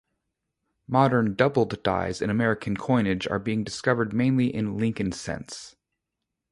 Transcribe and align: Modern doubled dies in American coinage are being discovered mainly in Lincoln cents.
Modern 0.87 1.35
doubled 1.35 1.83
dies 1.83 2.23
in 2.23 2.31
American 2.31 2.75
coinage 2.75 3.27
are 3.27 3.37
being 3.37 3.63
discovered 3.63 4.13
mainly 4.13 4.47
in 4.47 4.79
Lincoln 4.79 5.11
cents. 5.11 5.75